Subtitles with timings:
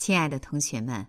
[0.00, 1.08] 亲爱的同学们，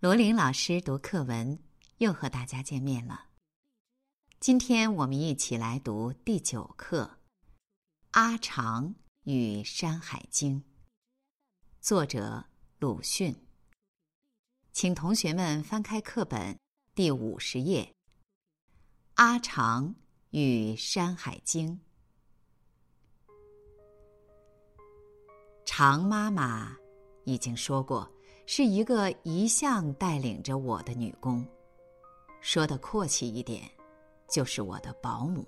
[0.00, 1.58] 罗琳老师读课文
[1.96, 3.28] 又和大家见面了。
[4.38, 7.04] 今天我们一起来读第九课
[8.10, 10.60] 《阿长与山海经》，
[11.80, 12.44] 作者
[12.78, 13.34] 鲁迅。
[14.72, 16.58] 请同学们翻开课本
[16.94, 17.82] 第五十页，
[19.14, 19.94] 《阿长
[20.32, 21.80] 与山海经》。
[25.64, 26.76] 长妈妈。
[27.26, 28.08] 已经说过，
[28.46, 31.44] 是一个一向带领着我的女工，
[32.40, 33.68] 说的阔气一点，
[34.30, 35.44] 就是我的保姆。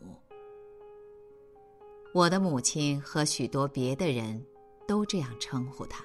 [2.12, 4.44] 我的母亲和许多别的人
[4.88, 6.04] 都这样称呼她，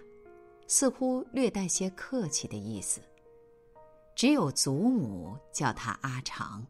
[0.67, 3.01] 似乎略带些客气的意思。
[4.15, 6.63] 只有祖母叫她阿长，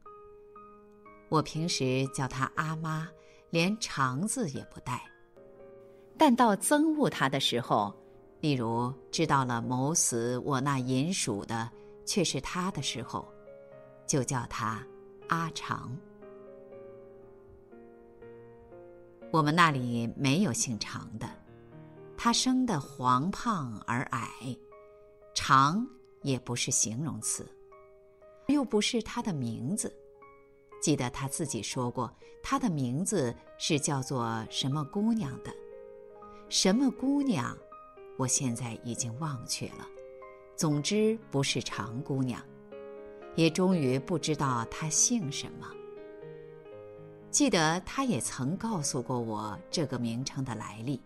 [1.28, 3.10] 我平时叫她阿妈，
[3.50, 5.04] 连长字也不带。
[6.18, 7.94] 但到憎恶她的时候。
[8.44, 11.72] 例如，知道了谋死我那银鼠的
[12.04, 13.26] 却是他的时候，
[14.06, 14.86] 就叫他
[15.30, 15.98] 阿长。
[19.32, 21.30] 我们那里没有姓长的，
[22.18, 24.30] 他生的黄胖而矮，
[25.34, 25.88] 长
[26.22, 27.50] 也不是形容词，
[28.50, 29.90] 又不是他的名字。
[30.82, 32.14] 记得他自己说过，
[32.44, 35.54] 他的名字是叫做什么姑娘的，
[36.50, 37.58] 什么姑娘。
[38.18, 39.88] 我现在已经忘却了，
[40.56, 42.42] 总之不是长姑娘，
[43.36, 45.68] 也终于不知道她姓什么。
[47.32, 51.02] 记得她也曾告诉过我这个名称的来历。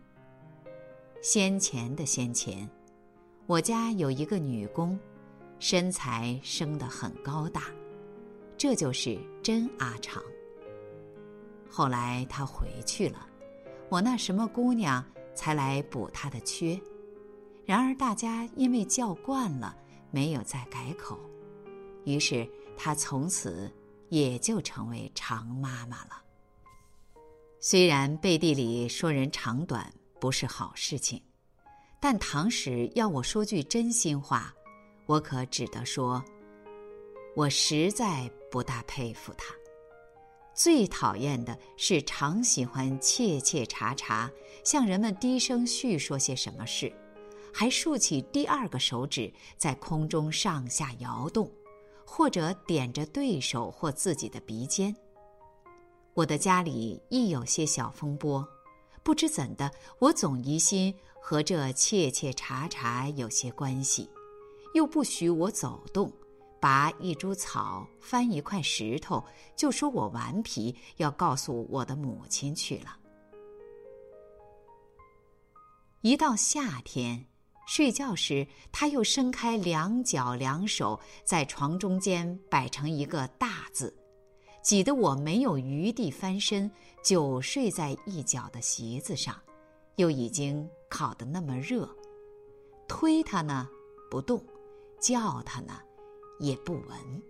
[1.21, 2.69] 先前的先前，
[3.45, 4.99] 我家有一个女工，
[5.59, 7.63] 身材生得很高大，
[8.57, 10.21] 这就是真阿长。
[11.69, 13.25] 后来她回去了，
[13.87, 16.77] 我那什么姑娘才来补她的缺。
[17.67, 19.75] 然而，大家因为叫惯了，
[20.09, 21.19] 没有再改口，
[22.05, 23.69] 于是她从此
[24.07, 26.23] 也就成为长妈妈了。
[27.59, 31.21] 虽然背地里说人长短不是好事情，
[31.99, 34.55] 但唐史要我说句真心话，
[35.05, 36.23] 我可只得说，
[37.35, 39.53] 我实在不大佩服他。
[40.53, 44.31] 最讨厌的是常喜欢切切查查，
[44.63, 46.89] 向人们低声叙说些什么事。
[47.59, 51.51] 还竖起第二个手指在空中上下摇动，
[52.05, 54.95] 或者点着对手或自己的鼻尖。
[56.13, 58.47] 我的家里亦有些小风波，
[59.01, 64.07] 不知怎的，我总疑心和这切切查查有些关系，
[64.75, 66.13] 又不许我走动，
[66.61, 69.25] 拔一株草，翻一块石头，
[69.55, 72.99] 就说我顽皮，要告诉我的母亲去了。
[76.01, 77.25] 一到夏天。
[77.67, 83.93] 睡觉时，他又伸开两脚两手，在床中间摆成一个大字，
[84.63, 86.71] 挤得我没有余地翻身，
[87.03, 89.35] 就睡在一角的席子上，
[89.97, 91.87] 又已经烤得那么热，
[92.87, 93.67] 推他呢
[94.09, 94.41] 不动，
[95.01, 95.73] 叫他呢
[96.39, 97.23] 也不闻。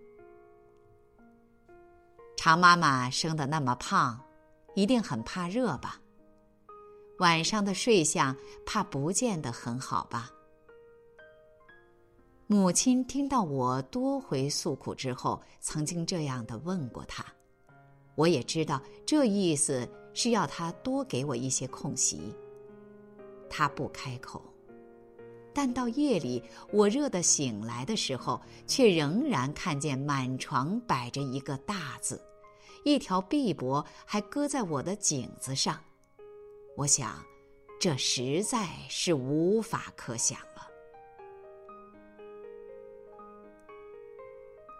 [2.36, 4.24] 常妈妈生得那么胖，
[4.76, 6.00] 一定很怕热吧？
[7.18, 8.34] 晚上的睡相
[8.64, 10.30] 怕不见得很好吧？
[12.46, 17.24] 母亲听到我多回诉苦之后，曾经这样的问过他，
[18.14, 22.32] 我也知道这意思是要他多给我一些空隙。
[23.50, 24.40] 他不开口，
[25.52, 26.42] 但到夜里
[26.72, 32.22] 我热得醒来的时候，却仍然看见满床摆着一个大字，
[32.84, 35.78] 一条臂膊还搁在我的颈子上。
[36.78, 37.20] 我想，
[37.80, 40.68] 这实在是无法可想了。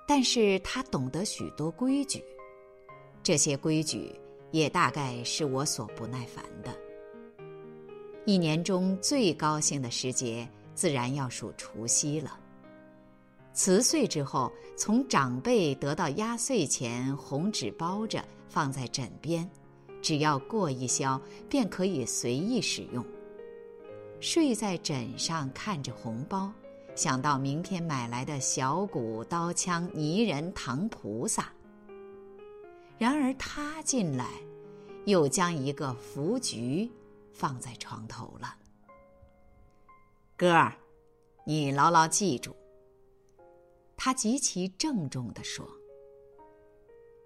[0.06, 2.22] 但是他懂得许多规矩，
[3.20, 4.14] 这些规矩
[4.52, 6.72] 也大概是我所不耐烦的。
[8.24, 12.38] 一年中最高兴的时节，自然要数除夕了。
[13.52, 19.50] 辞岁之后，从长辈得到压岁钱，红纸包着放在枕边。
[20.00, 23.04] 只要过一宵，便可以随意使用。
[24.20, 26.52] 睡在枕上，看着红包，
[26.96, 31.52] 想到明天买来的小鼓、刀枪、泥人、糖菩萨。
[32.98, 34.26] 然而他进来，
[35.04, 36.90] 又将一个福菊
[37.32, 38.56] 放在床头了。
[40.36, 40.76] 哥儿，
[41.44, 42.56] 你牢牢记住。
[43.96, 45.68] 他极其郑重地说：“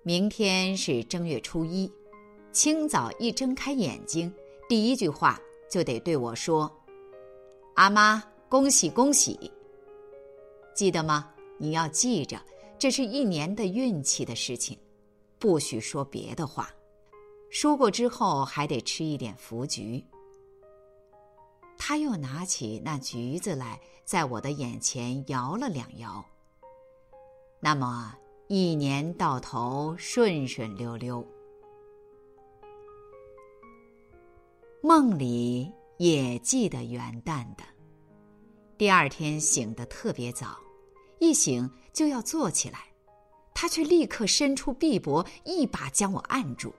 [0.04, 1.90] 明天是正月初一。”
[2.52, 4.32] 清早一睁开眼睛，
[4.68, 5.40] 第一句话
[5.70, 6.70] 就得对我说
[7.76, 9.50] ：“阿妈，恭喜恭喜！
[10.74, 11.30] 记得吗？
[11.56, 12.38] 你要记着，
[12.78, 14.78] 这是一年的运气的事情，
[15.38, 16.70] 不许说别的话。
[17.48, 20.04] 说过之后，还得吃一点福橘。
[21.78, 26.22] 他又拿起那橘子来，在我的眼前摇了两摇。
[27.60, 28.14] 那么，
[28.48, 31.26] 一年到头顺顺溜溜。
[34.84, 37.62] 梦里也记得元旦的，
[38.76, 40.58] 第二天醒得特别早，
[41.20, 42.88] 一醒就要坐起来，
[43.54, 46.74] 他却立刻伸出臂膊，一把将我按住。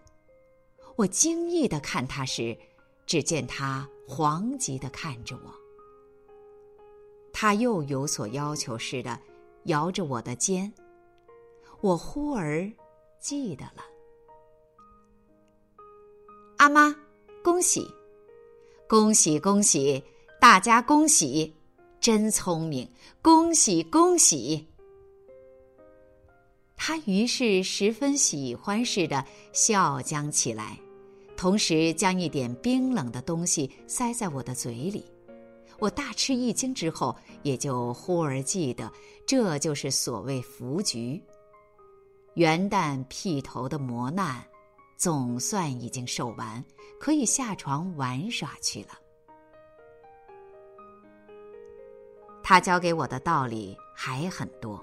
[0.97, 2.57] 我惊异的看他时，
[3.05, 5.53] 只见他惶急的看着我。
[7.31, 9.17] 他又有所要求似的
[9.63, 10.73] 摇着我的肩，
[11.79, 12.69] 我忽而
[13.21, 13.81] 记得了。
[16.57, 16.93] 阿妈。
[17.43, 17.85] 恭喜，
[18.87, 20.01] 恭喜，恭喜！
[20.39, 21.53] 大家恭喜，
[21.99, 22.89] 真聪明！
[23.21, 24.65] 恭喜，恭喜！
[26.77, 30.79] 他于是十分喜欢似的笑将起来，
[31.35, 35.05] 同时将一点冰冷的东西塞在我的嘴里。
[35.79, 38.89] 我大吃一惊，之后也就忽而记得，
[39.27, 41.21] 这就是所谓福局。
[42.35, 44.41] 元旦劈头的磨难。
[45.03, 46.63] 总算已经受完，
[46.97, 48.91] 可以下床玩耍去了。
[52.41, 54.81] 他教给我的道理还很多，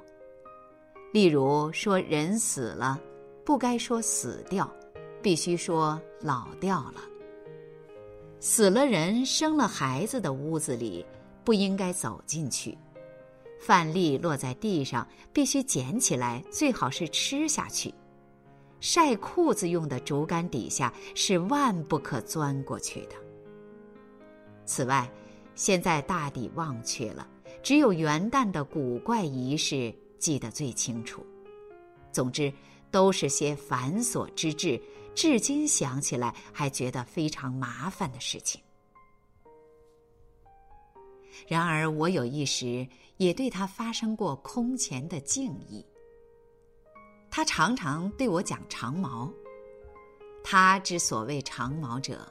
[1.10, 3.00] 例如说人死了，
[3.46, 4.70] 不该说死掉，
[5.22, 7.00] 必须说老掉了。
[8.40, 11.02] 死了人生了孩子的屋子里，
[11.42, 12.76] 不应该走进去。
[13.58, 17.94] 饭粒落在地上，必须捡起来，最好是吃下去。
[18.80, 23.16] 晒裤子用的竹竿底下是万不可钻过去的。
[24.64, 25.10] 此外，
[25.54, 27.28] 现在大抵忘却了，
[27.62, 31.24] 只有元旦的古怪仪式记得最清楚。
[32.10, 32.52] 总之，
[32.90, 34.80] 都是些繁琐之至，
[35.14, 38.60] 至今想起来还觉得非常麻烦的事情。
[41.46, 42.86] 然而，我有一时
[43.16, 45.84] 也对他发生过空前的敬意。
[47.30, 49.30] 他常常对我讲长矛。
[50.42, 52.26] 他之所谓长矛者，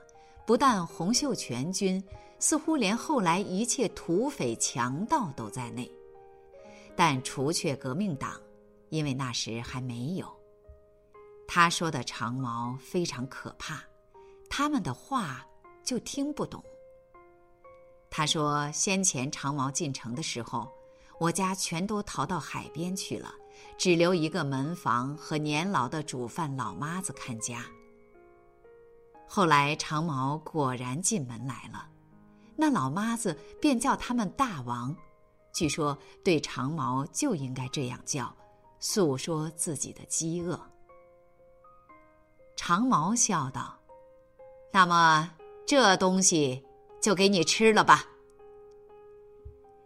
[0.46, 2.04] 不但洪秀全军，
[2.40, 5.90] 似乎连后来一切土匪强盗都在内。
[6.96, 8.34] 但除却革命党，
[8.90, 10.28] 因为那时还没有。
[11.48, 13.82] 他说的长矛非常可怕，
[14.50, 15.46] 他们的话
[15.84, 16.64] 就听不懂。
[18.10, 20.68] 他说先前长矛进城的时候，
[21.20, 23.34] 我家全都逃到海边去了。
[23.78, 27.66] 只留一个门房和年老的煮饭老妈子看家。
[29.28, 31.88] 后来长毛果然进门来了，
[32.56, 34.96] 那老妈子便叫他们大王，
[35.54, 38.36] 据说对长毛就应该这样叫，
[38.80, 40.60] 诉说自己的饥饿。
[42.56, 43.80] 长毛笑道
[44.74, 45.32] ：“那么
[45.66, 46.66] 这东西
[47.02, 48.04] 就给你吃了吧。”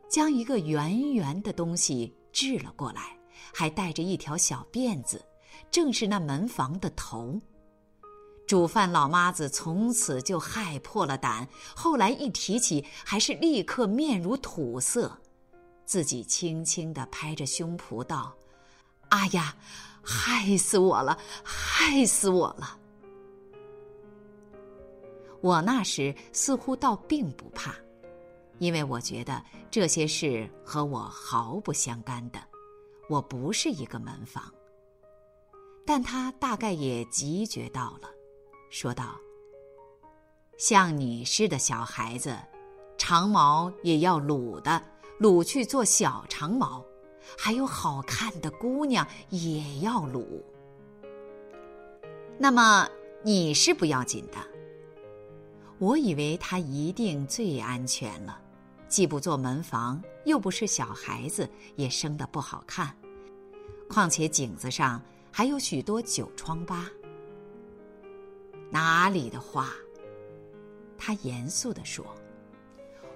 [0.09, 3.17] 将一个圆圆的东西掷了过来。
[3.51, 5.25] 还带着一条小辫子，
[5.71, 7.41] 正是那门房的头。
[8.45, 15.17] 煮饭老妈子从此就害破了胆，后来一提起，还是立刻面如土色，
[15.85, 18.35] 自己轻轻的拍着胸脯道
[19.09, 19.55] ：“啊呀，
[20.03, 22.77] 害死我了，害死我了！”
[25.39, 27.73] 我那时似乎倒并不怕，
[28.59, 32.39] 因为我觉得这些事和我毫不相干的。
[33.13, 34.51] 我不是一个门房，
[35.85, 38.09] 但他大概也急觉到了，
[38.71, 39.19] 说道
[40.57, 42.35] ：“像你似的小孩子，
[42.97, 44.81] 长毛也要撸的，
[45.19, 46.83] 撸去做小长毛；
[47.37, 50.43] 还有好看的姑娘也要撸。
[52.39, 52.89] 那么
[53.21, 54.37] 你是不要紧的。
[55.77, 58.39] 我以为他一定最安全了。”
[58.89, 62.95] 既不做门房，又不是小孩子，也生得不好看。
[63.93, 64.99] 况且颈子上
[65.31, 66.89] 还有许多酒疮疤。
[68.71, 69.69] 哪里的话？
[70.97, 72.03] 他严肃地说：“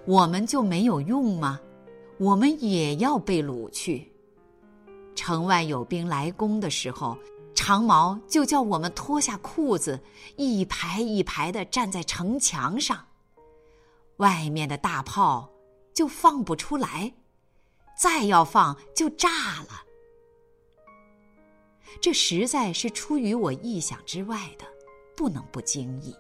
[0.06, 1.60] 我们就没有用吗？
[2.20, 4.12] 我们也要被掳去。
[5.16, 7.18] 城外有兵来攻的时候，
[7.56, 10.00] 长毛就叫我们脱下裤子，
[10.36, 13.04] 一排一排的站在城墙上。
[14.18, 15.50] 外面的大炮。”
[15.98, 17.12] 就放不出来，
[18.00, 19.87] 再要放就炸了。
[22.02, 24.66] 这实在是出于我意想之外的，
[25.16, 26.16] 不能不惊异。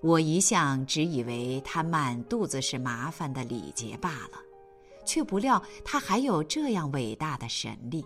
[0.00, 4.42] 我一向只以为他满肚子是麻烦的礼节罢了，
[5.06, 8.04] 却不料他还有这样伟大的神力。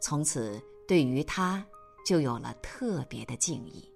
[0.00, 1.64] 从此，对于他
[2.04, 3.88] 就有了特别的敬意，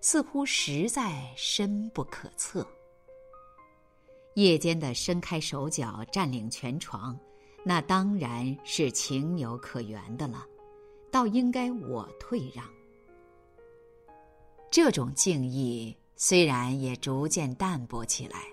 [0.00, 2.66] 似乎实在深不可测。
[4.34, 7.18] 夜间的伸开手脚占领全床，
[7.64, 10.46] 那当然是情有可原的了，
[11.10, 12.64] 倒应该我退让。
[14.70, 18.44] 这种敬意虽然也逐渐淡薄起来，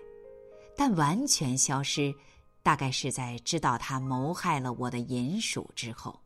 [0.75, 2.13] 但完全消失，
[2.63, 6.19] 大概是在知道他谋害了我的银鼠之后。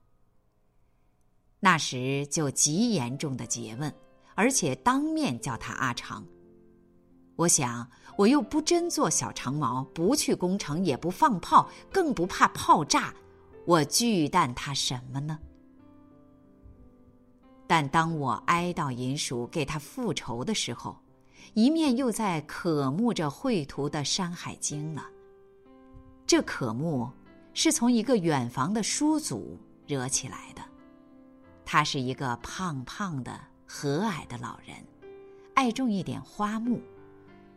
[1.59, 3.93] 那时就极严重的诘问，
[4.35, 6.25] 而且当面叫他阿长。
[7.39, 13.13] 我想，我又不真做小长毛，不去攻城，也不放炮，更不怕炮炸，
[13.65, 15.39] 我惧惮他什么呢？
[17.65, 20.97] 但当我哀悼银鼠给他复仇的时候，
[21.53, 25.05] 一面又在渴慕着绘图的《山海经》了。
[26.27, 27.09] 这渴慕
[27.53, 30.61] 是从一个远房的叔祖惹起来的。
[31.63, 34.75] 他是一个胖胖的、和蔼的老人，
[35.53, 36.81] 爱种一点花木。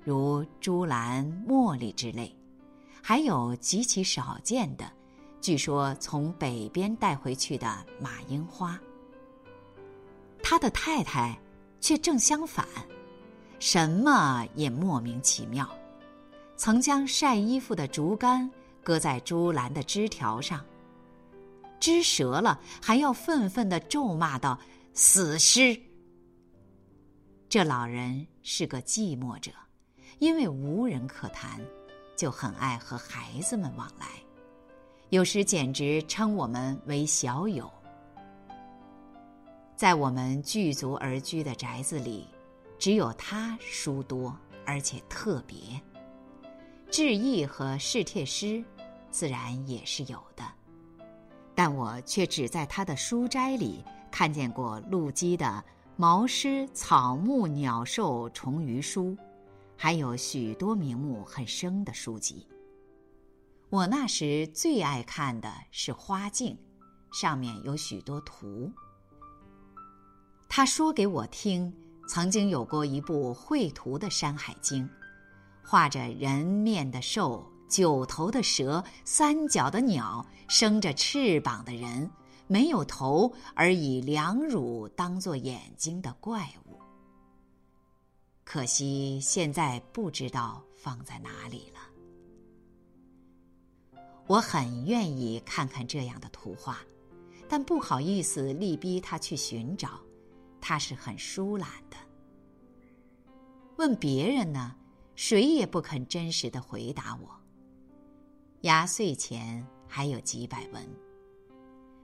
[0.05, 2.35] 如朱兰、茉莉之类，
[3.01, 4.91] 还有极其少见的，
[5.41, 8.79] 据说从北边带回去的马樱花。
[10.43, 11.39] 他的太太
[11.81, 12.67] 却正相反，
[13.61, 15.69] 什么也莫名其妙，
[16.57, 18.51] 曾将晒衣服的竹竿
[18.83, 20.65] 搁在朱兰的枝条上，
[21.79, 24.59] 枝折了还要愤愤的咒骂道
[24.95, 25.81] ：“死尸！”
[27.49, 29.53] 这老人是个寂寞者。
[30.19, 31.61] 因为无人可谈，
[32.17, 34.07] 就很爱和孩子们往来，
[35.11, 37.71] 有时简直称我们为小友。
[39.75, 42.29] 在我们聚族而居的宅子里，
[42.79, 45.59] 只有他书多，而且特别。
[46.89, 48.63] 志异和侍帖诗，
[49.11, 50.45] 自然也是有的，
[51.55, 55.47] 但我却只在他的书斋里看见过陆机的
[55.97, 59.07] 《毛诗草木鸟兽虫鱼书》。
[59.77, 62.47] 还有许多名目很生的书籍。
[63.71, 66.59] 我那时最爱看的是《花镜》，
[67.19, 68.71] 上面有许多图。
[70.49, 71.75] 他说给我听，
[72.07, 74.85] 曾经有过一部绘图的《山海经》，
[75.65, 82.11] 画着人面的兽、九头的蛇、三脚的鸟、生着翅膀的人、
[82.47, 86.82] 没有头而以两乳当做眼睛的怪物。
[88.53, 91.81] 可惜现在不知道放在哪里了。
[94.27, 96.77] 我很愿意看看这样的图画，
[97.49, 99.99] 但不好意思力逼他去寻找，
[100.61, 101.97] 他是很疏懒的。
[103.77, 104.77] 问别人呢，
[105.17, 107.31] 谁也不肯真实的回答我。
[108.61, 110.87] 压岁钱还有几百文，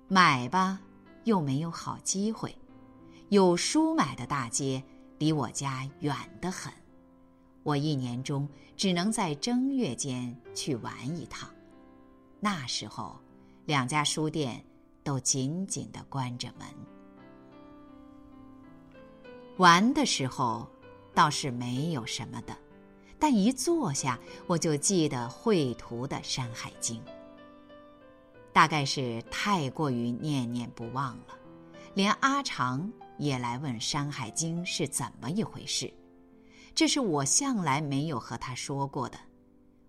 [0.08, 0.80] 买吧
[1.24, 2.56] 又没有好机会，
[3.28, 4.82] 有书买的大街。
[5.18, 6.72] 离我家远得很，
[7.62, 11.50] 我一年中只能在正月间去玩一趟。
[12.40, 13.18] 那时候，
[13.66, 14.64] 两家书店
[15.02, 16.66] 都紧紧的关着门。
[19.56, 20.68] 玩的时候
[21.12, 22.56] 倒是没有什么的，
[23.18, 27.00] 但一坐下，我就记得绘图的《山海经》。
[28.52, 31.36] 大概是太过于念念不忘了，
[31.94, 32.88] 连阿长。
[33.18, 35.92] 也来问《山海经》是怎么一回事，
[36.74, 39.18] 这是我向来没有和他说过的。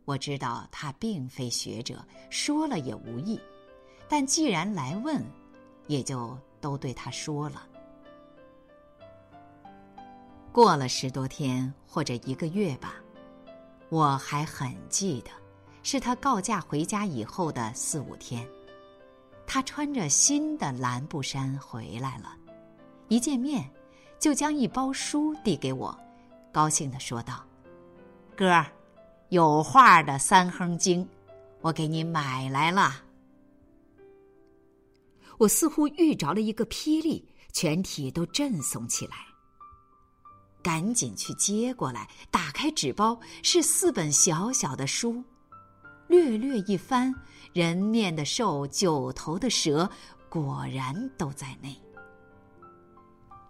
[0.05, 3.39] 我知道他并非学者，说了也无益，
[4.07, 5.24] 但既然来问，
[5.86, 7.67] 也就都对他说了。
[10.51, 12.95] 过了十多天或者一个月吧，
[13.89, 15.29] 我还很记得，
[15.83, 18.43] 是他告假回家以后的四五天，
[19.45, 22.36] 他穿着新的蓝布衫回来了。
[23.09, 23.69] 一见面，
[24.19, 25.97] 就将一包书递给我，
[26.51, 27.43] 高兴的说道
[28.37, 28.71] ：“哥儿，
[29.29, 31.03] 有画的《三亨经》，
[31.61, 33.03] 我给你买来了。”
[35.39, 39.15] 我似乎遇着了一个霹雳，全体都震悚起来，
[40.61, 45.23] 赶紧去接过来，打开纸包，是四本小小的书，
[46.07, 47.11] 略略一翻，
[47.53, 49.89] 人面的兽、九头的蛇，
[50.29, 51.75] 果然都在内。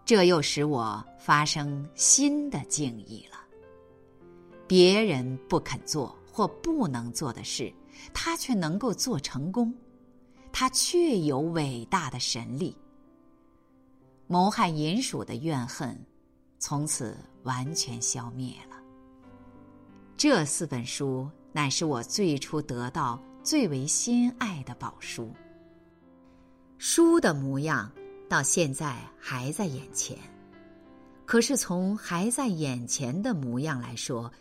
[0.09, 3.37] 这又使我发生新的敬意了。
[4.67, 7.71] 别人不肯做或不能做的事，
[8.11, 9.71] 他却能够做成功，
[10.51, 12.75] 他确有伟大的神力。
[14.25, 15.95] 谋害银鼠的怨恨，
[16.57, 18.77] 从此完全消灭了。
[20.17, 25.31] 这四本书乃是我最初得到、最为心爱的宝书。
[26.79, 27.91] 书的模样
[28.29, 30.15] 到现在还在眼前，
[31.25, 34.31] 可是从还在眼前的模样来说，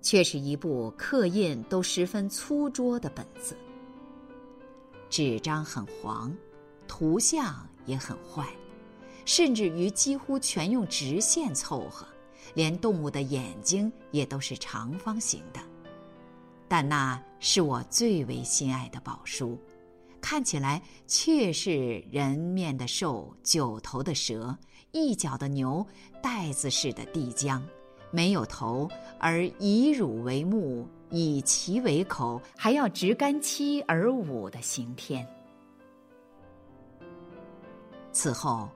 [0.00, 3.56] 却是一部刻印都十分粗拙的本子。
[5.10, 6.32] 纸张很黄，
[6.86, 8.48] 图像也很坏，
[9.24, 12.06] 甚至于几乎全用直线凑合，
[12.54, 15.60] 连动物的眼睛也都是长方形的。
[16.68, 19.58] 但那是我最为心爱的宝书，
[20.28, 24.58] 看起来却是人面的兽、九头的蛇、
[24.90, 25.86] 一角的牛、
[26.20, 27.62] 袋子似的地浆，
[28.10, 28.90] 没有头，
[29.20, 30.84] 而以乳为目。
[31.10, 35.24] 以其为口，还要执干七而舞的刑天。
[38.10, 38.68] 此后，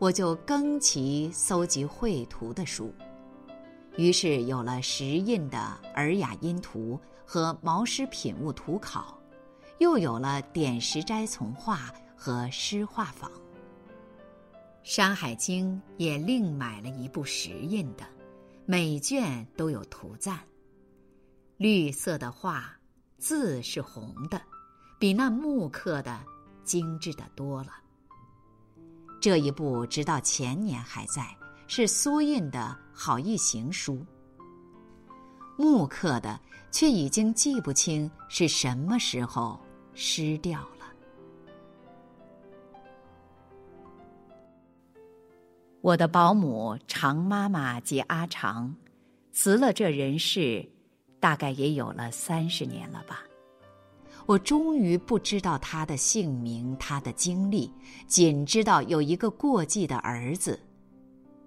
[0.00, 2.92] 我就更其搜集绘图的书，
[3.96, 5.58] 于是有了石印的
[5.94, 9.16] 《尔雅音图》和《毛诗品物图考》，
[9.78, 11.76] 又有了《点石斋从画》
[12.16, 13.30] 和《诗画坊》。
[14.82, 18.06] 《山海经》也另买了一部石印的，
[18.64, 20.38] 每卷都有图赞。
[21.56, 22.70] 绿色的画，
[23.18, 24.40] 字是红的，
[24.98, 26.20] 比那木刻的
[26.64, 27.72] 精致的多了。
[29.20, 34.04] 这一部直到前年还在，是苏印的好意行书。
[35.58, 36.38] 木刻的
[36.70, 39.58] 却已经记不清是什么时候
[39.96, 40.86] 失掉了。
[45.80, 48.72] 我的保姆常妈妈及阿长，
[49.32, 50.64] 辞了这人世。
[51.18, 53.22] 大概也有了三十年了吧，
[54.26, 57.72] 我终于不知道他的姓名，他的经历，
[58.06, 60.60] 仅知道有一个过继的儿子，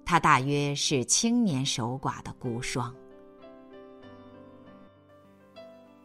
[0.03, 2.91] 他大约是青年守寡的孤孀。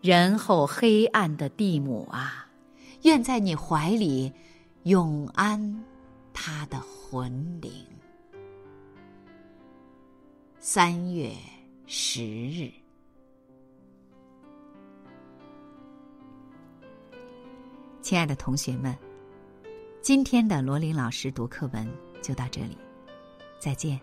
[0.04, 2.46] 仁厚黑暗的地母啊，
[3.04, 4.30] 愿在你怀里
[4.82, 5.82] 永安
[6.34, 7.72] 他的魂灵。
[10.58, 11.32] 三月
[11.86, 12.70] 十日。
[18.02, 18.94] 亲爱的同学们，
[20.02, 21.90] 今天的罗琳老师读课文
[22.20, 22.76] 就到这里，
[23.58, 23.98] 再见。